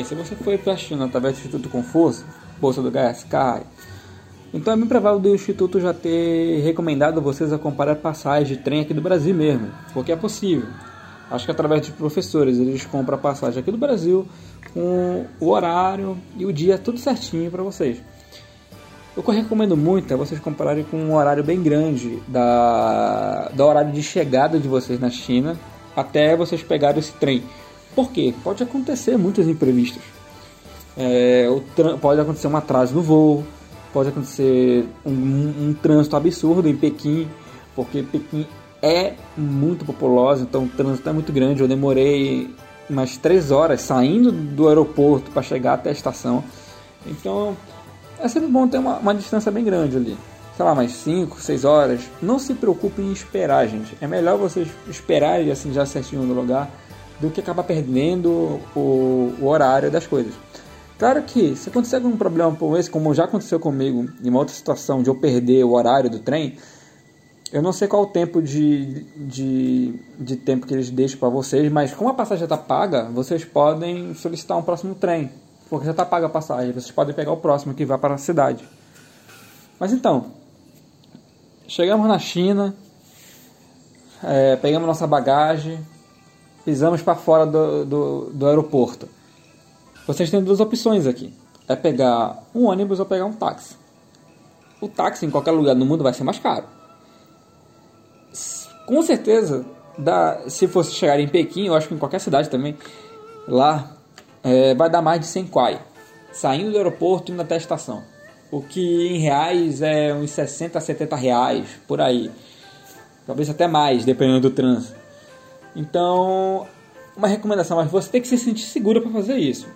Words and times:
Bem, 0.00 0.04
se 0.06 0.14
você 0.14 0.34
foi 0.34 0.56
para 0.56 0.72
a 0.72 0.76
China 0.78 1.04
através 1.04 1.34
do 1.34 1.40
Instituto 1.40 1.68
Confúcio, 1.68 2.24
Bolsa 2.58 2.80
do 2.80 2.90
Gás, 2.90 3.22
CAI, 3.22 3.64
então 4.54 4.72
é 4.72 4.76
bem 4.78 4.86
provável 4.86 5.20
do 5.20 5.34
Instituto 5.34 5.78
já 5.78 5.92
ter 5.92 6.62
recomendado 6.62 7.20
vocês 7.20 7.52
a 7.52 7.58
comparar 7.58 7.96
passagens 7.96 8.48
de 8.48 8.56
trem 8.56 8.80
aqui 8.80 8.94
do 8.94 9.02
Brasil 9.02 9.34
mesmo, 9.34 9.68
porque 9.92 10.10
é 10.10 10.16
possível. 10.16 10.66
Acho 11.30 11.44
que 11.44 11.50
através 11.50 11.82
dos 11.82 11.90
professores 11.90 12.58
eles 12.58 12.86
compram 12.86 13.18
a 13.18 13.20
passagem 13.20 13.60
aqui 13.60 13.70
do 13.70 13.76
Brasil 13.76 14.26
com 14.72 15.26
o 15.38 15.50
horário 15.50 16.16
e 16.34 16.46
o 16.46 16.52
dia 16.52 16.78
tudo 16.78 16.98
certinho 16.98 17.50
para 17.50 17.62
vocês. 17.62 18.00
O 19.14 19.22
que 19.22 19.28
eu 19.28 19.34
recomendo 19.34 19.76
muito 19.76 20.14
é 20.14 20.16
vocês 20.16 20.40
compararem 20.40 20.82
com 20.82 20.96
um 20.96 21.14
horário 21.14 21.44
bem 21.44 21.62
grande 21.62 22.22
da, 22.26 23.50
do 23.52 23.62
horário 23.62 23.92
de 23.92 24.02
chegada 24.02 24.58
de 24.58 24.66
vocês 24.66 24.98
na 24.98 25.10
China 25.10 25.58
até 25.94 26.34
vocês 26.34 26.62
pegarem 26.62 27.00
esse 27.00 27.12
trem. 27.12 27.42
Por 27.94 28.10
quê? 28.10 28.34
Pode 28.42 28.62
acontecer 28.62 29.16
muitos 29.16 29.48
imprevistos. 29.48 30.02
É, 30.96 31.46
pode 32.00 32.20
acontecer 32.20 32.46
um 32.46 32.56
atraso 32.56 32.94
no 32.94 33.02
voo, 33.02 33.44
pode 33.92 34.08
acontecer 34.10 34.86
um, 35.04 35.10
um, 35.10 35.74
trânsito 35.80 36.16
absurdo 36.16 36.68
em 36.68 36.76
Pequim, 36.76 37.28
porque 37.74 38.02
Pequim 38.02 38.46
é 38.82 39.14
muito 39.36 39.84
populosa, 39.84 40.42
então 40.42 40.64
o 40.64 40.68
trânsito 40.68 41.08
é 41.08 41.12
muito 41.12 41.32
grande. 41.32 41.60
Eu 41.60 41.68
demorei 41.68 42.54
umas 42.88 43.16
três 43.16 43.50
horas 43.50 43.80
saindo 43.80 44.32
do 44.32 44.68
aeroporto 44.68 45.30
para 45.30 45.42
chegar 45.42 45.74
até 45.74 45.90
a 45.90 45.92
estação. 45.92 46.44
Então 47.06 47.56
é 48.18 48.28
sempre 48.28 48.48
bom 48.48 48.68
ter 48.68 48.78
uma, 48.78 48.98
uma 48.98 49.14
distância 49.14 49.50
bem 49.50 49.64
grande 49.64 49.96
ali. 49.96 50.16
Sei 50.56 50.64
lá, 50.64 50.74
mais 50.74 50.92
5, 50.92 51.40
6 51.40 51.64
horas. 51.64 52.02
Não 52.20 52.38
se 52.38 52.52
preocupe 52.52 53.00
em 53.00 53.12
esperar, 53.12 53.66
gente. 53.66 53.96
É 54.00 54.06
melhor 54.06 54.36
vocês 54.36 54.68
esperarem 54.88 55.50
assim 55.50 55.72
já 55.72 55.86
certinho 55.86 56.22
no 56.22 56.34
lugar 56.34 56.70
do 57.20 57.30
que 57.30 57.40
acabar 57.40 57.62
perdendo 57.64 58.60
o, 58.74 59.34
o 59.40 59.46
horário 59.46 59.90
das 59.90 60.06
coisas. 60.06 60.34
Claro 60.98 61.22
que 61.22 61.56
se 61.56 61.68
acontecer 61.70 61.96
algum 61.96 62.16
problema 62.16 62.54
como 62.54 62.76
esse, 62.76 62.90
como 62.90 63.14
já 63.14 63.24
aconteceu 63.24 63.58
comigo 63.58 64.06
em 64.22 64.28
uma 64.28 64.38
outra 64.38 64.54
situação 64.54 65.02
de 65.02 65.08
eu 65.08 65.14
perder 65.14 65.64
o 65.64 65.72
horário 65.72 66.10
do 66.10 66.18
trem, 66.18 66.58
eu 67.52 67.62
não 67.62 67.72
sei 67.72 67.88
qual 67.88 68.02
o 68.02 68.06
tempo 68.06 68.40
de, 68.40 69.02
de, 69.16 69.94
de 70.18 70.36
tempo 70.36 70.66
que 70.66 70.74
eles 70.74 70.88
deixam 70.90 71.18
para 71.18 71.28
vocês, 71.28 71.70
mas 71.72 71.92
como 71.92 72.10
a 72.10 72.14
passagem 72.14 72.40
já 72.40 72.44
está 72.44 72.56
paga, 72.56 73.04
vocês 73.10 73.44
podem 73.44 74.14
solicitar 74.14 74.56
um 74.56 74.62
próximo 74.62 74.94
trem, 74.94 75.30
porque 75.68 75.84
já 75.84 75.90
está 75.90 76.04
paga 76.04 76.26
a 76.26 76.28
passagem, 76.28 76.72
vocês 76.72 76.92
podem 76.92 77.14
pegar 77.14 77.32
o 77.32 77.38
próximo 77.38 77.74
que 77.74 77.84
vai 77.84 77.98
para 77.98 78.14
a 78.14 78.18
cidade. 78.18 78.64
Mas 79.80 79.92
então, 79.92 80.26
chegamos 81.66 82.06
na 82.06 82.18
China, 82.18 82.74
é, 84.22 84.54
pegamos 84.56 84.86
nossa 84.86 85.06
bagagem, 85.06 85.80
pisamos 86.70 87.02
para 87.02 87.16
fora 87.16 87.44
do, 87.44 87.84
do, 87.84 88.30
do 88.32 88.46
aeroporto 88.46 89.08
vocês 90.10 90.28
têm 90.28 90.42
duas 90.42 90.58
opções 90.58 91.06
aqui. 91.06 91.32
É 91.68 91.76
pegar 91.76 92.42
um 92.52 92.66
ônibus 92.66 92.98
ou 92.98 93.06
pegar 93.06 93.26
um 93.26 93.32
táxi. 93.32 93.76
O 94.80 94.88
táxi 94.88 95.24
em 95.24 95.30
qualquer 95.30 95.52
lugar 95.52 95.76
do 95.76 95.86
mundo 95.86 96.02
vai 96.02 96.12
ser 96.12 96.24
mais 96.24 96.38
caro. 96.38 96.64
Com 98.86 99.02
certeza, 99.02 99.64
dá, 99.96 100.48
se 100.48 100.66
fosse 100.66 100.92
chegar 100.92 101.20
em 101.20 101.28
Pequim, 101.28 101.66
eu 101.66 101.74
acho 101.74 101.86
que 101.86 101.94
em 101.94 101.98
qualquer 101.98 102.18
cidade 102.18 102.50
também, 102.50 102.76
lá 103.46 103.96
é, 104.42 104.74
vai 104.74 104.90
dar 104.90 105.00
mais 105.00 105.20
de 105.20 105.26
100 105.26 105.46
kwai. 105.46 105.80
Saindo 106.32 106.72
do 106.72 106.76
aeroporto 106.76 107.30
e 107.30 107.34
indo 107.34 107.42
até 107.42 107.54
a 107.54 107.58
estação. 107.58 108.02
O 108.50 108.62
que 108.62 109.06
em 109.06 109.20
reais 109.20 109.80
é 109.80 110.12
uns 110.12 110.30
60 110.32 110.76
a 110.76 110.80
70 110.80 111.14
reais, 111.14 111.68
por 111.86 112.00
aí. 112.00 112.32
Talvez 113.24 113.48
até 113.48 113.68
mais, 113.68 114.04
dependendo 114.04 114.40
do 114.40 114.50
trânsito. 114.50 114.99
Então, 115.74 116.66
uma 117.16 117.28
recomendação, 117.28 117.76
mas 117.76 117.90
você 117.90 118.10
tem 118.10 118.20
que 118.20 118.28
se 118.28 118.38
sentir 118.38 118.64
seguro 118.64 119.00
para 119.00 119.10
fazer 119.10 119.36
isso. 119.36 119.68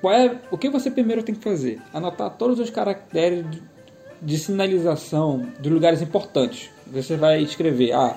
Qual 0.00 0.12
é, 0.12 0.36
o 0.50 0.58
que 0.58 0.68
você 0.68 0.90
primeiro 0.90 1.22
tem 1.22 1.34
que 1.34 1.42
fazer? 1.42 1.80
Anotar 1.94 2.30
todos 2.30 2.58
os 2.58 2.70
caracteres 2.70 3.44
de, 4.20 4.38
sinalização 4.38 5.48
de 5.60 5.70
lugares 5.70 6.02
importantes. 6.02 6.70
Você 6.88 7.16
vai 7.16 7.40
escrever, 7.40 7.92
ah, 7.92 8.16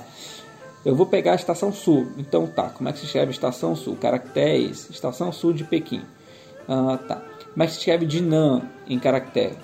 eu 0.84 0.96
vou 0.96 1.06
pegar 1.06 1.34
a 1.34 1.36
estação 1.36 1.72
sul. 1.72 2.08
Então 2.18 2.48
tá, 2.48 2.70
como 2.70 2.90
é 2.90 2.94
que 2.94 3.00
se 3.00 3.06
escreve 3.06 3.32
estação 3.32 3.76
sul? 3.76 3.96
Caracteres, 3.96 4.90
estação 4.90 5.32
sul 5.32 5.54
de 5.54 5.64
Pequim. 5.64 6.02
Ah, 6.68 6.98
tá. 7.08 7.22
Como 7.54 7.64
é 7.64 7.68
que 7.68 7.74
se 7.74 7.80
escreve 7.80 8.06
Dinan 8.06 8.64
em 8.88 8.98
caractere? 8.98 9.56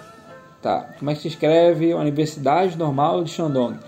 Tá. 0.61 0.93
Como 0.99 1.09
é 1.09 1.15
que 1.15 1.21
se 1.21 1.27
escreve 1.27 1.93
Universidade 1.93 2.77
Normal 2.77 3.23
de 3.23 3.31
Shandong? 3.31 3.79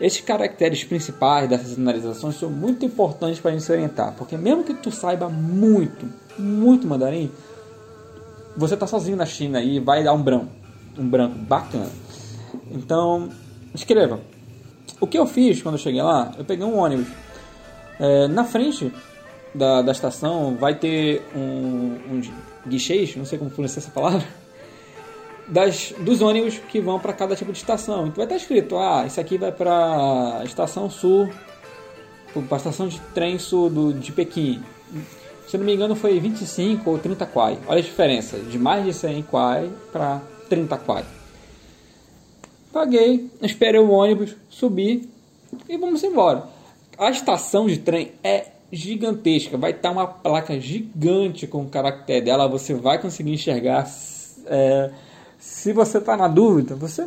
Esses 0.00 0.20
caracteres 0.20 0.84
principais 0.84 1.48
dessas 1.48 1.68
sinalizações 1.74 2.36
são 2.36 2.48
muito 2.48 2.84
importantes 2.84 3.40
para 3.40 3.50
a 3.50 3.54
gente 3.54 3.64
se 3.64 3.72
orientar, 3.72 4.14
porque 4.16 4.36
mesmo 4.36 4.62
que 4.62 4.74
tu 4.74 4.90
saiba 4.92 5.28
muito, 5.28 6.06
muito 6.38 6.86
mandarim, 6.86 7.30
você 8.56 8.74
está 8.74 8.86
sozinho 8.86 9.16
na 9.16 9.26
China 9.26 9.60
e 9.60 9.80
vai 9.80 10.04
dar 10.04 10.12
um 10.12 10.22
branco, 10.22 10.48
um 10.96 11.08
branco 11.08 11.36
bacana. 11.36 11.90
Então, 12.70 13.28
escreva. 13.74 14.20
O 15.00 15.06
que 15.06 15.18
eu 15.18 15.26
fiz 15.26 15.62
quando 15.62 15.76
eu 15.76 15.80
cheguei 15.80 16.02
lá? 16.02 16.32
Eu 16.38 16.44
peguei 16.44 16.64
um 16.64 16.76
ônibus. 16.76 17.08
É, 18.00 18.28
na 18.28 18.44
frente 18.44 18.92
da, 19.54 19.82
da 19.82 19.92
estação 19.92 20.56
vai 20.56 20.74
ter 20.76 21.22
um, 21.34 21.98
um 22.10 22.22
guichês, 22.66 23.16
não 23.16 23.24
sei 23.24 23.38
como 23.38 23.50
pronunciar 23.50 23.78
essa 23.78 23.90
palavra, 23.90 24.24
das, 25.48 25.92
dos 25.98 26.22
ônibus 26.22 26.58
que 26.58 26.80
vão 26.80 26.98
para 27.00 27.12
cada 27.12 27.34
tipo 27.34 27.52
de 27.52 27.58
estação. 27.58 28.06
Então 28.06 28.16
vai 28.16 28.24
estar 28.24 28.36
escrito, 28.36 28.76
ah, 28.76 29.04
isso 29.06 29.20
aqui 29.20 29.38
vai 29.38 29.52
para 29.52 30.42
estação 30.44 30.88
sul, 30.88 31.28
para 32.32 32.56
a 32.56 32.58
estação 32.58 32.88
de 32.88 33.00
trem 33.14 33.38
sul 33.38 33.68
do, 33.70 33.92
de 33.92 34.12
Pequim 34.12 34.62
se 35.48 35.56
não 35.56 35.64
me 35.64 35.74
engano 35.74 35.96
foi 35.96 36.20
25 36.20 36.90
ou 36.90 36.98
30 36.98 37.24
quai. 37.26 37.58
Olha 37.66 37.78
a 37.78 37.82
diferença, 37.82 38.38
de 38.38 38.58
mais 38.58 38.84
de 38.84 38.92
100 38.92 39.22
quai 39.22 39.70
para 39.90 40.20
30 40.48 40.76
quai. 40.78 41.04
Paguei, 42.70 43.30
esperei 43.40 43.80
o 43.80 43.90
ônibus, 43.90 44.36
subi 44.50 45.08
e 45.66 45.78
vamos 45.78 46.04
embora. 46.04 46.44
A 46.98 47.10
estação 47.10 47.66
de 47.66 47.78
trem 47.78 48.12
é 48.22 48.48
gigantesca, 48.70 49.56
vai 49.56 49.70
estar 49.70 49.90
uma 49.90 50.06
placa 50.06 50.60
gigante 50.60 51.46
com 51.46 51.62
o 51.62 51.68
caractere 51.68 52.26
dela, 52.26 52.46
você 52.46 52.74
vai 52.74 53.00
conseguir 53.00 53.32
enxergar. 53.32 53.90
É, 54.44 54.90
se 55.38 55.72
você 55.72 55.98
está 55.98 56.16
na 56.16 56.28
dúvida, 56.28 56.74
você 56.74 57.06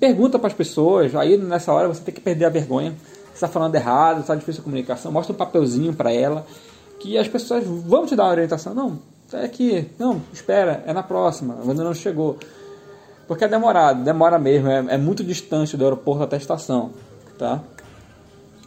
pergunta 0.00 0.38
para 0.38 0.48
as 0.48 0.54
pessoas, 0.54 1.14
aí 1.14 1.36
nessa 1.36 1.72
hora 1.72 1.88
você 1.88 2.02
tem 2.02 2.14
que 2.14 2.20
perder 2.20 2.46
a 2.46 2.50
vergonha. 2.50 2.94
está 3.32 3.46
falando 3.46 3.74
errado, 3.74 4.20
está 4.20 4.34
difícil 4.34 4.60
a 4.60 4.64
comunicação, 4.64 5.12
mostra 5.12 5.32
um 5.32 5.36
papelzinho 5.36 5.94
para 5.94 6.12
ela 6.12 6.46
que 6.98 7.16
as 7.16 7.28
pessoas 7.28 7.64
vão 7.64 8.06
te 8.06 8.16
dar 8.16 8.24
uma 8.24 8.30
orientação. 8.30 8.74
Não, 8.74 8.98
é 9.32 9.44
aqui, 9.44 9.90
não, 9.98 10.22
espera, 10.32 10.82
é 10.86 10.92
na 10.92 11.02
próxima, 11.02 11.56
ainda 11.62 11.84
não 11.84 11.94
chegou. 11.94 12.38
Porque 13.28 13.44
é 13.44 13.48
demorado, 13.48 14.04
demora 14.04 14.38
mesmo, 14.38 14.68
é, 14.68 14.84
é 14.90 14.98
muito 14.98 15.24
distante 15.24 15.76
do 15.76 15.84
aeroporto 15.84 16.22
até 16.22 16.36
a 16.36 16.38
estação, 16.38 16.92
tá? 17.38 17.60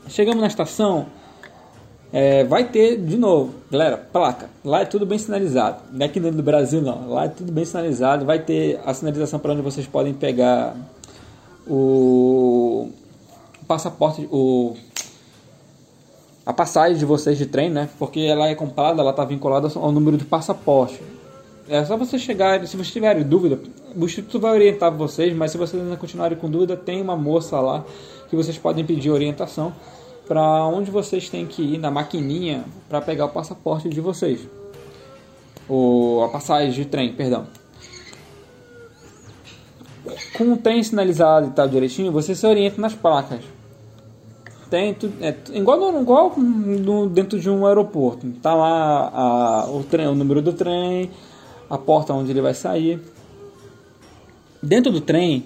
Chegamos 0.08 0.42
na 0.42 0.48
estação, 0.48 1.08
é, 2.12 2.44
vai 2.44 2.68
ter 2.68 2.98
de 2.98 3.18
novo, 3.18 3.54
galera, 3.70 3.98
placa. 3.98 4.50
Lá 4.66 4.82
é 4.82 4.86
tudo 4.86 5.06
bem 5.06 5.20
sinalizado. 5.20 5.84
Não 5.92 6.02
é 6.02 6.06
aqui 6.06 6.20
dentro 6.20 6.38
do 6.38 6.44
Brasil 6.44 6.82
não. 6.82 7.10
Lá 7.10 7.26
é 7.26 7.28
tudo 7.28 7.52
bem 7.52 7.64
sinalizado. 7.64 8.26
Vai 8.26 8.40
ter 8.40 8.80
a 8.84 8.94
sinalização 8.94 9.40
para 9.40 9.54
onde 9.54 9.62
vocês 9.62 9.86
podem 9.86 10.14
pegar 10.14 10.76
o 11.68 12.90
passaporte, 13.68 14.28
o 14.32 14.76
a 16.44 16.52
passagem 16.52 16.98
de 16.98 17.06
vocês 17.06 17.38
de 17.38 17.46
trem, 17.46 17.70
né? 17.70 17.88
Porque 18.00 18.22
ela 18.22 18.48
é 18.48 18.56
comprada, 18.56 19.02
ela 19.02 19.12
está 19.12 19.24
vinculada 19.24 19.68
ao 19.76 19.92
número 19.92 20.18
de 20.18 20.26
passaporte. 20.26 21.00
É 21.70 21.86
só 21.86 21.96
você 21.96 22.18
chegar, 22.18 22.66
se 22.66 22.76
vocês 22.76 22.92
tiverem 22.92 23.22
dúvida, 23.22 23.60
o 23.96 24.04
Instituto 24.04 24.40
vai 24.40 24.54
orientar 24.54 24.92
vocês, 24.92 25.32
mas 25.36 25.52
se 25.52 25.60
vocês 25.60 25.80
ainda 25.80 25.96
continuarem 25.96 26.36
com 26.36 26.50
dúvida, 26.50 26.76
tem 26.76 27.00
uma 27.00 27.16
moça 27.16 27.60
lá 27.60 27.86
que 28.28 28.36
vocês 28.36 28.58
podem 28.58 28.84
pedir 28.84 29.12
orientação 29.12 29.72
para 30.30 30.64
onde 30.68 30.92
vocês 30.92 31.28
têm 31.28 31.48
que 31.48 31.64
ir 31.64 31.80
na 31.80 31.90
maquininha 31.90 32.64
para 32.88 33.02
pegar 33.02 33.26
o 33.26 33.30
passaporte 33.30 33.90
de 33.90 34.00
vocês. 34.00 34.48
Ou 35.68 36.24
a 36.24 36.30
passagem 36.30 36.72
de 36.72 36.86
trem, 36.86 37.14
perdão. 37.14 37.48
Com 40.38 40.54
o 40.54 40.58
trem 40.58 40.84
sinalizado 40.84 41.48
e 41.48 41.50
tal 41.50 41.68
direitinho, 41.68 42.12
você 42.12 42.36
se 42.36 42.46
orienta 42.46 42.80
nas 42.80 42.94
placas. 42.94 43.42
Tem, 44.70 44.96
é, 45.20 45.36
igual, 45.52 46.00
igual 46.00 46.38
no, 46.38 47.10
dentro 47.10 47.40
de 47.40 47.50
um 47.50 47.66
aeroporto. 47.66 48.30
Tá 48.40 48.54
lá 48.54 49.10
a, 49.12 49.66
o, 49.68 49.84
trem, 49.84 50.06
o 50.06 50.14
número 50.14 50.44
do 50.44 50.54
trem, 50.54 51.10
a 51.68 51.78
porta 51.78 52.14
onde 52.14 52.30
ele 52.30 52.42
vai 52.42 52.54
sair. 52.54 53.02
Dentro 54.62 54.92
do 54.92 55.02
trem, 55.02 55.46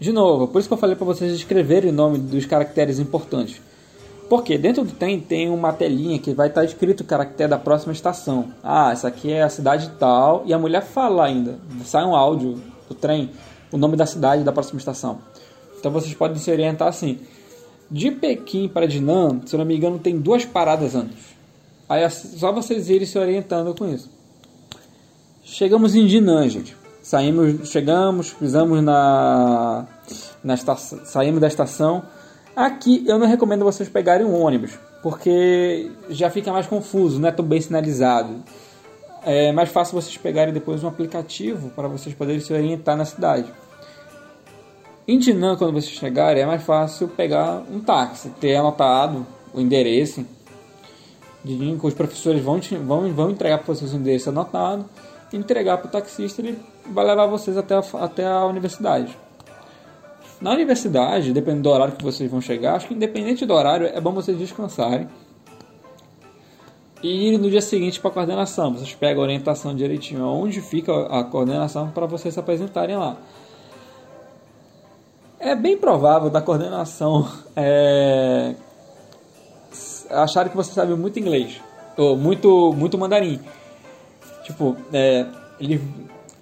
de 0.00 0.10
novo, 0.10 0.48
por 0.48 0.58
isso 0.58 0.68
que 0.68 0.74
eu 0.74 0.78
falei 0.78 0.96
para 0.96 1.06
vocês 1.06 1.32
escreverem 1.32 1.90
o 1.90 1.94
nome 1.94 2.18
dos 2.18 2.44
caracteres 2.44 2.98
importantes. 2.98 3.62
Porque 4.28 4.58
dentro 4.58 4.84
do 4.84 4.92
trem 4.92 5.20
tem 5.20 5.48
uma 5.48 5.72
telinha 5.72 6.18
que 6.18 6.32
vai 6.32 6.48
estar 6.48 6.62
tá 6.62 6.66
escrito 6.66 7.00
o 7.00 7.04
caractere 7.04 7.48
da 7.48 7.58
próxima 7.58 7.92
estação. 7.92 8.48
Ah, 8.62 8.90
essa 8.92 9.06
aqui 9.08 9.32
é 9.32 9.42
a 9.42 9.48
cidade 9.48 9.90
tal. 9.98 10.42
E 10.46 10.52
a 10.52 10.58
mulher 10.58 10.82
fala 10.82 11.24
ainda. 11.24 11.58
Sai 11.84 12.04
um 12.04 12.14
áudio 12.14 12.60
do 12.88 12.94
trem, 12.94 13.30
o 13.70 13.76
nome 13.76 13.96
da 13.96 14.06
cidade 14.06 14.42
da 14.42 14.52
próxima 14.52 14.78
estação. 14.78 15.18
Então 15.78 15.92
vocês 15.92 16.12
podem 16.14 16.38
se 16.38 16.50
orientar 16.50 16.88
assim. 16.88 17.20
De 17.88 18.10
Pequim 18.10 18.68
para 18.68 18.86
Dinan, 18.86 19.42
se 19.46 19.56
não 19.56 19.64
me 19.64 19.76
engano, 19.76 19.98
tem 19.98 20.18
duas 20.18 20.44
paradas 20.44 20.96
antes. 20.96 21.36
Aí 21.88 22.02
é 22.02 22.08
só 22.08 22.50
vocês 22.50 22.90
irem 22.90 23.06
se 23.06 23.16
orientando 23.16 23.72
com 23.76 23.88
isso. 23.88 24.10
Chegamos 25.44 25.94
em 25.94 26.04
Dinan, 26.04 26.48
gente. 26.48 26.76
Saímos, 27.00 27.70
chegamos, 27.70 28.32
pisamos 28.32 28.82
na, 28.82 29.86
na 30.42 30.54
estação, 30.54 30.98
saímos 31.04 31.40
da 31.40 31.46
estação. 31.46 32.02
Aqui 32.56 33.04
eu 33.06 33.18
não 33.18 33.26
recomendo 33.26 33.66
vocês 33.66 33.86
pegarem 33.86 34.24
um 34.24 34.34
ônibus, 34.34 34.78
porque 35.02 35.92
já 36.08 36.30
fica 36.30 36.50
mais 36.50 36.66
confuso, 36.66 37.20
não 37.20 37.28
é 37.28 37.32
tão 37.32 37.44
bem 37.44 37.60
sinalizado. 37.60 38.42
É 39.26 39.52
mais 39.52 39.68
fácil 39.68 40.00
vocês 40.00 40.16
pegarem 40.16 40.54
depois 40.54 40.82
um 40.82 40.88
aplicativo 40.88 41.68
para 41.76 41.86
vocês 41.86 42.14
poderem 42.14 42.40
se 42.40 42.54
orientar 42.54 42.96
na 42.96 43.04
cidade. 43.04 43.52
Em 45.06 45.18
Dinan, 45.18 45.56
quando 45.56 45.74
vocês 45.74 45.98
chegarem, 45.98 46.44
é 46.44 46.46
mais 46.46 46.62
fácil 46.62 47.08
pegar 47.08 47.62
um 47.70 47.78
táxi, 47.78 48.30
ter 48.40 48.56
anotado 48.56 49.26
o 49.52 49.60
endereço. 49.60 50.24
De, 51.44 51.78
os 51.82 51.92
professores 51.92 52.42
vão, 52.42 52.58
vão, 52.86 53.12
vão 53.12 53.30
entregar 53.30 53.58
para 53.58 53.74
vocês 53.74 53.92
o 53.92 53.96
endereço 53.96 54.30
anotado, 54.30 54.86
entregar 55.30 55.76
para 55.76 55.88
o 55.88 55.90
taxista 55.90 56.40
ele 56.40 56.58
vai 56.86 57.04
levar 57.04 57.26
vocês 57.26 57.58
até 57.58 57.74
a, 57.74 57.82
até 58.00 58.26
a 58.26 58.46
universidade. 58.46 59.25
Na 60.40 60.52
universidade, 60.52 61.32
dependendo 61.32 61.62
do 61.62 61.70
horário 61.70 61.96
que 61.96 62.04
vocês 62.04 62.30
vão 62.30 62.40
chegar, 62.40 62.74
acho 62.74 62.88
que 62.88 62.94
independente 62.94 63.46
do 63.46 63.54
horário, 63.54 63.86
é 63.86 64.00
bom 64.00 64.12
vocês 64.12 64.36
descansarem 64.38 65.08
e 67.02 67.36
no 67.38 67.50
dia 67.50 67.60
seguinte 67.60 68.00
para 68.00 68.10
a 68.10 68.14
coordenação. 68.14 68.72
Vocês 68.72 68.94
pegam 68.94 69.22
a 69.22 69.26
orientação 69.26 69.74
direitinho 69.74 70.24
onde 70.24 70.60
fica 70.60 70.92
a 71.06 71.24
coordenação 71.24 71.90
para 71.90 72.06
vocês 72.06 72.34
se 72.34 72.40
apresentarem 72.40 72.96
lá. 72.96 73.16
É 75.38 75.54
bem 75.54 75.76
provável 75.76 76.30
da 76.30 76.40
coordenação 76.40 77.28
é, 77.54 78.54
acharem 80.10 80.50
que 80.50 80.56
você 80.56 80.72
sabe 80.72 80.94
muito 80.94 81.18
inglês 81.18 81.60
ou 81.96 82.16
muito 82.16 82.72
muito 82.72 82.98
mandarim. 82.98 83.40
Tipo, 84.44 84.76
é, 84.92 85.26
ele 85.60 85.80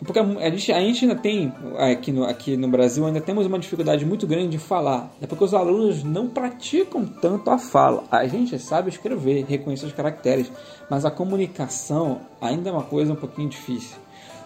porque 0.01 0.19
a 0.19 0.51
gente, 0.51 0.73
a 0.73 0.81
gente 0.81 1.05
ainda 1.05 1.17
tem 1.17 1.53
aqui 1.79 2.13
no, 2.13 2.25
aqui 2.25 2.57
no 2.57 2.69
Brasil 2.69 3.07
ainda 3.07 3.21
temos 3.21 3.47
uma 3.47 3.59
dificuldade 3.59 4.05
muito 4.05 4.27
grande 4.27 4.49
de 4.49 4.59
falar. 4.59 5.11
É 5.21 5.27
porque 5.27 5.45
os 5.45 5.55
alunos 5.55 6.03
não 6.03 6.29
praticam 6.29 7.07
tanto 7.07 7.51
a 7.51 7.59
fala. 7.59 8.05
A 8.11 8.27
gente 8.27 8.59
sabe 8.59 8.91
escrever, 8.91 9.45
reconhecer 9.49 9.87
os 9.87 9.93
caracteres, 9.93 10.51
mas 10.91 11.05
a 11.05 11.11
comunicação 11.11 12.21
ainda 12.41 12.71
é 12.71 12.73
uma 12.73 12.83
coisa 12.83 13.13
um 13.13 13.17
pouquinho 13.17 13.49
difícil. 13.49 13.97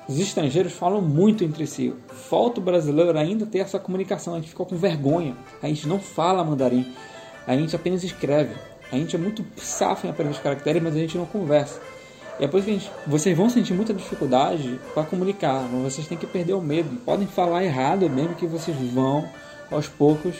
Os 0.08 0.18
estrangeiros 0.18 0.72
falam 0.72 1.02
muito 1.02 1.44
entre 1.44 1.66
si. 1.66 1.92
Falta 2.08 2.60
o 2.60 2.62
brasileiro 2.62 3.18
ainda 3.18 3.44
ter 3.44 3.58
essa 3.58 3.78
comunicação. 3.78 4.34
A 4.34 4.36
gente 4.38 4.48
fica 4.48 4.64
com 4.64 4.76
vergonha. 4.76 5.36
A 5.62 5.66
gente 5.66 5.86
não 5.86 5.98
fala 5.98 6.42
mandarim. 6.42 6.86
A 7.46 7.54
gente 7.54 7.76
apenas 7.76 8.02
escreve. 8.02 8.54
A 8.90 8.96
gente 8.96 9.14
é 9.14 9.18
muito 9.18 9.44
safo 9.56 10.06
em 10.06 10.10
aprender 10.10 10.32
os 10.32 10.38
caracteres, 10.38 10.82
mas 10.82 10.96
a 10.96 10.98
gente 10.98 11.18
não 11.18 11.26
conversa. 11.26 11.78
E 12.38 12.44
é 12.44 12.46
isso 12.46 12.62
que 12.62 12.72
gente, 12.72 12.90
vocês 13.06 13.36
vão 13.36 13.50
sentir 13.50 13.74
muita 13.74 13.92
dificuldade 13.92 14.80
para 14.94 15.02
comunicar. 15.02 15.66
Vocês 15.82 16.06
têm 16.06 16.16
que 16.16 16.26
perder 16.26 16.54
o 16.54 16.60
medo. 16.60 16.88
Podem 17.04 17.26
falar 17.26 17.64
errado 17.64 18.08
mesmo 18.08 18.34
que 18.34 18.46
vocês 18.46 18.76
vão, 18.92 19.28
aos 19.70 19.88
poucos, 19.88 20.36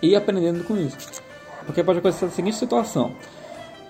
ir 0.00 0.14
aprendendo 0.14 0.62
com 0.64 0.76
isso. 0.76 0.96
Porque 1.66 1.82
pode 1.82 1.98
acontecer 1.98 2.26
a 2.26 2.30
seguinte 2.30 2.56
situação. 2.56 3.12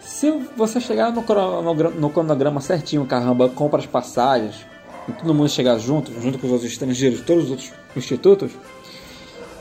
Se 0.00 0.30
você 0.56 0.80
chegar 0.80 1.12
no 1.12 1.22
cronograma, 1.22 1.96
no 1.96 2.10
cronograma 2.10 2.60
certinho, 2.60 3.04
caramba, 3.06 3.48
compra 3.48 3.80
as 3.80 3.86
passagens, 3.86 4.66
e 5.08 5.12
todo 5.12 5.34
mundo 5.34 5.48
chegar 5.48 5.78
junto, 5.78 6.12
junto 6.20 6.38
com 6.38 6.46
os 6.46 6.52
outros 6.52 6.70
estrangeiros, 6.70 7.20
todos 7.22 7.44
os 7.44 7.50
outros 7.50 7.72
institutos, 7.96 8.52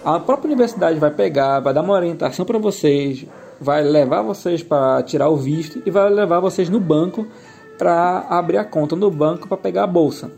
a 0.04 0.20
própria 0.20 0.48
universidade 0.48 1.00
vai 1.00 1.12
pegar, 1.12 1.60
vai 1.60 1.74
dar 1.74 1.82
uma 1.82 1.94
orientação 1.94 2.46
para 2.46 2.58
vocês, 2.58 3.26
vai 3.60 3.84
levar 3.84 4.22
vocês 4.22 4.62
para 4.62 5.02
tirar 5.04 5.30
o 5.30 5.38
visto 5.38 5.82
e 5.86 5.92
vai 5.92 6.10
levar 6.10 6.40
vocês 6.40 6.70
no 6.70 6.80
banco 6.80 7.28
para 7.78 8.26
abrir 8.30 8.58
a 8.58 8.66
conta 8.66 8.96
no 8.96 9.10
banco 9.10 9.48
para 9.48 9.58
pegar 9.58 9.84
a 9.84 9.88
bolsa. 9.88 10.32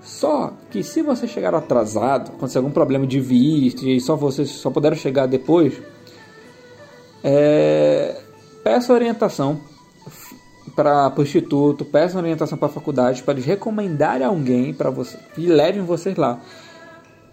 Só 0.00 0.52
que 0.70 0.82
se 0.82 1.02
você 1.02 1.26
chegar 1.26 1.54
atrasado, 1.54 2.32
acontecer 2.32 2.58
algum 2.58 2.70
problema 2.70 3.06
de 3.06 3.18
visto 3.20 3.88
e 3.88 4.00
só 4.00 4.14
vocês 4.14 4.50
só 4.50 4.70
puderam 4.70 4.96
chegar 4.96 5.26
depois, 5.26 5.80
é, 7.22 8.20
peça 8.62 8.92
orientação 8.92 9.60
para 10.76 11.12
o 11.16 11.22
instituto, 11.22 11.84
peçam 11.84 12.20
orientação 12.20 12.58
para 12.58 12.68
a 12.68 12.72
faculdade 12.72 13.22
para 13.22 13.34
eles 13.34 13.46
recomendarem 13.46 14.26
alguém 14.26 14.74
para 14.74 14.90
você 14.90 15.18
e 15.38 15.46
levem 15.46 15.82
vocês 15.82 16.16
lá. 16.16 16.40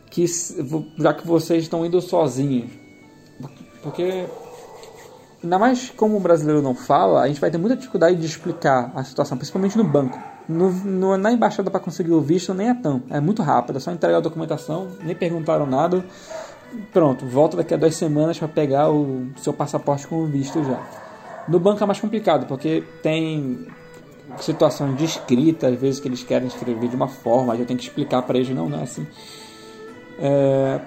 Que 0.10 0.26
já 0.98 1.14
que 1.14 1.26
vocês 1.26 1.64
estão 1.64 1.86
indo 1.86 2.02
sozinhos, 2.02 2.70
porque 3.82 4.26
ainda 5.44 5.60
mais 5.60 5.90
como 5.90 6.18
o 6.18 6.20
brasileiro 6.20 6.62
não 6.62 6.76
fala, 6.76 7.22
a 7.22 7.28
gente 7.28 7.40
vai 7.40 7.50
ter 7.50 7.58
muita 7.58 7.76
dificuldade 7.76 8.16
de 8.16 8.26
explicar 8.26 8.92
a 8.96 9.04
situação, 9.04 9.38
principalmente 9.38 9.78
no 9.78 9.84
banco. 9.84 10.20
No, 10.48 10.72
no, 10.72 11.18
na 11.18 11.32
embaixada 11.32 11.70
para 11.70 11.80
conseguir 11.80 12.12
o 12.12 12.20
visto 12.20 12.54
nem 12.54 12.70
é 12.70 12.74
tão, 12.74 13.04
é 13.10 13.20
muito 13.20 13.42
rápido, 13.42 13.78
é 13.78 13.80
só 13.80 13.92
entregar 13.92 14.18
a 14.18 14.22
documentação, 14.22 14.90
nem 15.02 15.16
perguntaram 15.16 15.66
nada, 15.66 16.04
pronto, 16.92 17.26
volta 17.26 17.58
daqui 17.58 17.74
a 17.74 17.78
duas 17.78 17.96
semanas 17.96 18.38
para 18.38 18.48
pegar 18.48 18.90
o 18.90 19.28
seu 19.38 19.54
passaporte 19.54 20.08
com 20.08 20.24
o 20.24 20.26
visto 20.26 20.64
já. 20.64 20.82
No 21.48 21.60
banco 21.60 21.82
é 21.84 21.86
mais 21.86 22.00
complicado, 22.00 22.46
porque 22.48 22.84
tem 23.02 23.68
situações 24.40 24.98
de 24.98 25.06
escrita, 25.06 25.68
às 25.68 25.80
vezes 25.80 26.00
que 26.00 26.08
eles 26.08 26.24
querem 26.24 26.48
escrever 26.48 26.90
de 26.90 26.96
uma 26.96 27.08
forma, 27.08 27.56
já 27.56 27.66
tem 27.66 27.78
que 27.78 27.84
explicar 27.84 28.22
para 28.24 28.38
eles, 28.38 28.50
não, 28.50 28.70
não 28.70 28.80
é 28.80 28.84
assim. 28.84 29.08
É... 30.20 30.80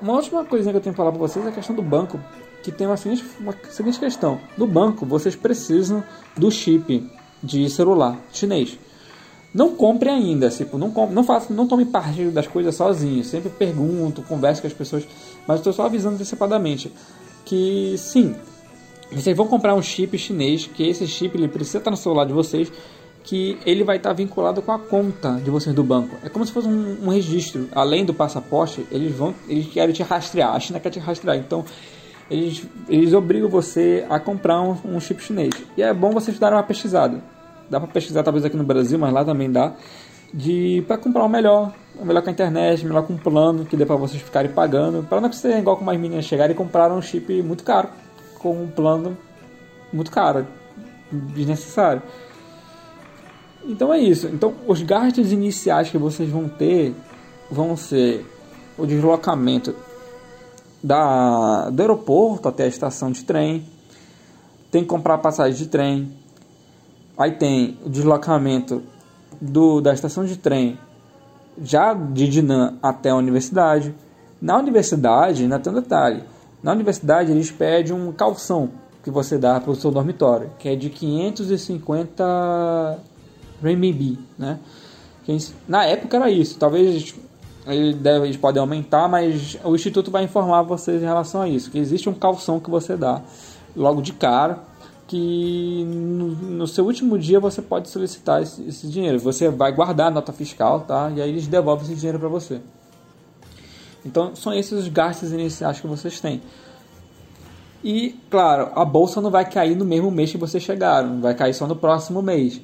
Uma 0.00 0.14
última 0.14 0.44
coisa 0.44 0.70
que 0.70 0.76
eu 0.76 0.80
tenho 0.80 0.92
que 0.92 0.96
falar 0.96 1.10
para 1.10 1.20
vocês 1.20 1.44
é 1.46 1.48
a 1.48 1.52
questão 1.52 1.74
do 1.74 1.82
banco, 1.82 2.18
que 2.64 2.72
tem 2.72 2.86
uma 2.86 2.96
seguinte, 2.96 3.24
uma 3.38 3.54
seguinte 3.70 4.00
questão. 4.00 4.40
No 4.56 4.66
banco, 4.66 5.04
vocês 5.04 5.36
precisam 5.36 6.02
do 6.34 6.50
chip 6.50 7.06
de 7.42 7.68
celular 7.68 8.18
chinês. 8.32 8.78
Não 9.52 9.76
compre 9.76 10.08
ainda, 10.08 10.48
tipo, 10.48 10.78
não, 10.78 10.90
compre, 10.90 11.14
não, 11.14 11.22
faça, 11.22 11.52
não 11.52 11.68
tome 11.68 11.84
parte 11.84 12.24
das 12.30 12.46
coisas 12.46 12.74
sozinho. 12.74 13.22
Sempre 13.22 13.50
pergunto, 13.50 14.22
converse 14.22 14.62
com 14.62 14.66
as 14.66 14.72
pessoas, 14.72 15.06
mas 15.46 15.58
estou 15.60 15.72
só 15.72 15.84
avisando 15.84 16.14
antecipadamente 16.14 16.90
que 17.44 17.94
sim, 17.98 18.34
vocês 19.12 19.36
vão 19.36 19.46
comprar 19.46 19.74
um 19.74 19.82
chip 19.82 20.16
chinês, 20.16 20.66
que 20.66 20.82
esse 20.82 21.06
chip 21.06 21.36
ele 21.36 21.46
precisa 21.46 21.78
estar 21.78 21.90
no 21.90 21.96
celular 21.98 22.24
de 22.24 22.32
vocês, 22.32 22.72
que 23.22 23.58
ele 23.66 23.84
vai 23.84 23.98
estar 23.98 24.14
vinculado 24.14 24.62
com 24.62 24.72
a 24.72 24.78
conta 24.78 25.34
de 25.34 25.50
vocês 25.50 25.74
do 25.76 25.84
banco. 25.84 26.16
É 26.22 26.30
como 26.30 26.44
se 26.46 26.52
fosse 26.52 26.66
um, 26.66 27.04
um 27.04 27.08
registro. 27.08 27.68
Além 27.72 28.04
do 28.04 28.14
passaporte, 28.14 28.86
eles 28.90 29.14
vão, 29.14 29.34
eles 29.48 29.66
querem 29.66 29.94
te 29.94 30.02
rastrear. 30.02 30.54
A 30.54 30.60
China 30.60 30.80
quer 30.80 30.90
te 30.90 30.98
rastrear. 30.98 31.36
Então, 31.36 31.64
eles, 32.30 32.66
eles 32.88 33.12
obrigam 33.12 33.48
você 33.48 34.04
a 34.08 34.18
comprar 34.18 34.60
um, 34.62 34.76
um 34.84 35.00
chip 35.00 35.22
chinês. 35.22 35.54
E 35.76 35.82
é 35.82 35.92
bom 35.92 36.10
vocês 36.10 36.38
darem 36.38 36.56
uma 36.56 36.62
pesquisada. 36.62 37.22
Dá 37.68 37.78
para 37.78 37.88
pesquisar 37.88 38.22
talvez 38.22 38.44
aqui 38.44 38.56
no 38.56 38.64
Brasil, 38.64 38.98
mas 38.98 39.12
lá 39.12 39.24
também 39.24 39.50
dá. 39.50 39.72
De 40.32 40.82
para 40.88 40.98
comprar 40.98 41.24
o 41.24 41.28
melhor, 41.28 41.72
o 41.98 42.04
melhor 42.04 42.22
com 42.22 42.28
a 42.28 42.32
internet, 42.32 42.84
melhor 42.84 43.06
com 43.06 43.12
um 43.12 43.18
plano 43.18 43.64
que 43.64 43.76
dê 43.76 43.86
para 43.86 43.96
vocês 43.96 44.20
ficarem 44.20 44.50
pagando, 44.50 45.06
para 45.08 45.20
não 45.20 45.32
ser 45.32 45.58
igual 45.58 45.76
com 45.76 45.84
mais 45.84 45.98
meninas 45.98 46.24
chegarem 46.24 46.54
e 46.54 46.56
comprar 46.56 46.90
um 46.90 47.00
chip 47.00 47.42
muito 47.42 47.62
caro 47.62 47.88
com 48.38 48.64
um 48.64 48.68
plano 48.68 49.16
muito 49.92 50.10
caro, 50.10 50.46
desnecessário. 51.10 52.02
Então 53.64 53.94
é 53.94 53.98
isso. 53.98 54.26
Então 54.26 54.54
os 54.66 54.82
gastos 54.82 55.32
iniciais 55.32 55.88
que 55.88 55.96
vocês 55.96 56.28
vão 56.28 56.48
ter 56.48 56.94
vão 57.50 57.76
ser 57.76 58.26
o 58.76 58.84
deslocamento 58.84 59.74
da, 60.84 61.70
do 61.70 61.80
aeroporto 61.80 62.46
até 62.46 62.64
a 62.64 62.68
estação 62.68 63.10
de 63.10 63.24
trem, 63.24 63.64
tem 64.70 64.82
que 64.82 64.88
comprar 64.88 65.18
passagem 65.18 65.56
de 65.56 65.66
trem, 65.66 66.12
aí 67.16 67.32
tem 67.32 67.78
o 67.84 67.88
deslocamento 67.88 68.82
do, 69.40 69.80
da 69.80 69.94
estação 69.94 70.24
de 70.24 70.36
trem 70.36 70.78
já 71.62 71.94
de 71.94 72.28
Dinan 72.28 72.74
até 72.82 73.10
a 73.10 73.16
universidade. 73.16 73.94
Na 74.42 74.58
universidade, 74.58 75.44
ainda 75.44 75.58
tem 75.58 75.72
um 75.72 75.76
detalhe, 75.76 76.22
na 76.62 76.72
universidade, 76.72 77.30
eles 77.30 77.50
pedem 77.50 77.92
um 77.92 78.10
calção 78.10 78.70
que 79.02 79.10
você 79.10 79.36
dá 79.36 79.60
para 79.60 79.70
o 79.70 79.74
seu 79.74 79.90
dormitório, 79.90 80.50
que 80.58 80.68
é 80.68 80.74
de 80.74 80.88
550 80.88 82.98
renminbi, 83.62 84.18
né? 84.38 84.58
Na 85.68 85.84
época 85.84 86.16
era 86.16 86.30
isso, 86.30 86.58
talvez 86.58 87.14
eles 87.66 88.36
podem 88.36 88.60
aumentar, 88.60 89.08
mas 89.08 89.56
o 89.64 89.74
instituto 89.74 90.10
vai 90.10 90.24
informar 90.24 90.62
vocês 90.62 91.02
em 91.02 91.06
relação 91.06 91.40
a 91.40 91.48
isso, 91.48 91.70
que 91.70 91.78
existe 91.78 92.08
um 92.08 92.14
calção 92.14 92.60
que 92.60 92.70
você 92.70 92.96
dá 92.96 93.22
logo 93.74 94.02
de 94.02 94.12
cara, 94.12 94.60
que 95.06 95.84
no, 95.86 96.28
no 96.28 96.66
seu 96.66 96.84
último 96.84 97.18
dia 97.18 97.40
você 97.40 97.60
pode 97.62 97.88
solicitar 97.88 98.42
esse, 98.42 98.62
esse, 98.66 98.86
dinheiro. 98.88 99.18
Você 99.20 99.48
vai 99.48 99.72
guardar 99.72 100.08
a 100.08 100.10
nota 100.10 100.32
fiscal, 100.32 100.80
tá? 100.80 101.10
E 101.14 101.20
aí 101.20 101.28
eles 101.28 101.46
devolvem 101.46 101.84
esse 101.86 101.94
dinheiro 101.94 102.18
para 102.18 102.28
você. 102.28 102.60
Então, 104.04 104.34
são 104.34 104.52
esses 104.52 104.72
os 104.72 104.88
gastos 104.88 105.32
iniciais 105.32 105.80
que 105.80 105.86
vocês 105.86 106.20
têm. 106.20 106.42
E, 107.82 108.18
claro, 108.30 108.70
a 108.74 108.84
bolsa 108.84 109.20
não 109.20 109.30
vai 109.30 109.48
cair 109.48 109.76
no 109.76 109.84
mesmo 109.84 110.10
mês 110.10 110.30
que 110.30 110.38
vocês 110.38 110.62
chegaram, 110.62 111.20
vai 111.20 111.34
cair 111.34 111.54
só 111.54 111.66
no 111.66 111.76
próximo 111.76 112.22
mês. 112.22 112.60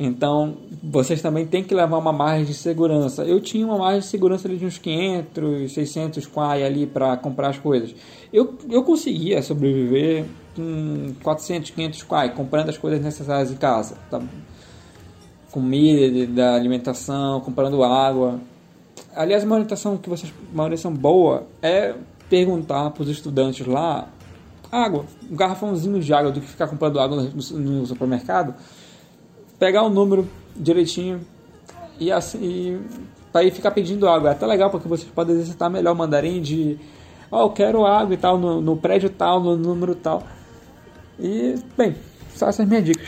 Então, 0.00 0.56
vocês 0.82 1.22
também 1.22 1.46
têm 1.46 1.62
que 1.62 1.74
levar 1.74 1.96
uma 1.98 2.12
margem 2.12 2.44
de 2.44 2.54
segurança. 2.54 3.24
Eu 3.24 3.40
tinha 3.40 3.64
uma 3.64 3.78
margem 3.78 4.00
de 4.00 4.06
segurança 4.06 4.48
de 4.48 4.64
uns 4.64 4.78
500, 4.78 5.72
600 5.72 6.26
quai 6.26 6.64
ali 6.64 6.86
para 6.86 7.16
comprar 7.16 7.50
as 7.50 7.58
coisas. 7.58 7.94
Eu, 8.32 8.58
eu 8.68 8.82
conseguia 8.82 9.42
sobreviver 9.42 10.24
com 10.56 11.14
400, 11.22 11.70
500 11.70 12.02
quai, 12.02 12.34
comprando 12.34 12.70
as 12.70 12.78
coisas 12.78 13.00
necessárias 13.00 13.52
em 13.52 13.56
casa. 13.56 13.96
Tá? 14.10 14.20
comida, 15.52 16.26
da 16.26 16.54
alimentação, 16.54 17.40
comprando 17.40 17.84
água. 17.84 18.40
Aliás, 19.14 19.44
uma 19.44 19.54
orientação 19.54 19.98
que 19.98 20.08
vocês, 20.08 20.32
uma 20.52 20.64
orientação 20.64 20.92
boa 20.92 21.46
é 21.60 21.94
perguntar 22.28 22.90
para 22.90 23.02
os 23.02 23.08
estudantes 23.10 23.64
lá 23.66 24.08
água, 24.70 25.04
um 25.30 25.36
garrafãozinho 25.36 26.00
de 26.00 26.14
água 26.14 26.32
do 26.32 26.40
que 26.40 26.46
ficar 26.46 26.66
comprando 26.66 26.98
água 26.98 27.22
no, 27.22 27.58
no 27.58 27.86
supermercado, 27.86 28.54
pegar 29.62 29.84
o 29.84 29.88
número 29.88 30.28
direitinho 30.56 31.20
e 32.00 32.10
assim 32.10 32.80
para 33.32 33.48
ficar 33.52 33.70
pedindo 33.70 34.08
água. 34.08 34.30
É 34.30 34.32
até 34.32 34.44
legal 34.44 34.70
porque 34.70 34.88
vocês 34.88 35.08
podem 35.08 35.36
exercitar 35.36 35.70
melhor 35.70 35.92
o 35.92 35.96
mandarim 35.96 36.42
de 36.42 36.76
ó, 37.30 37.38
oh, 37.38 37.46
eu 37.46 37.50
quero 37.50 37.86
água 37.86 38.12
e 38.12 38.16
tal 38.16 38.36
no, 38.36 38.60
no 38.60 38.76
prédio 38.76 39.08
tal, 39.08 39.38
no 39.38 39.56
número 39.56 39.94
tal. 39.94 40.24
E 41.16 41.54
bem, 41.78 41.94
só 42.34 42.48
essas 42.48 42.66
minhas 42.66 42.84
dicas. 42.84 43.06